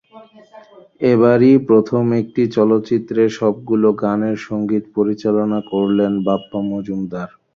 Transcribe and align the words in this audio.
এবারই 1.03 1.53
প্রথম 1.69 2.03
একটি 2.21 2.43
চলচ্চিত্রের 2.57 3.29
সবগুলো 3.39 3.87
গানের 4.01 4.37
সংগীত 4.47 4.83
পরিচালনা 4.97 5.59
করলেন 5.71 6.11
বাপ্পা 6.27 6.59
মজুমদার। 6.69 7.29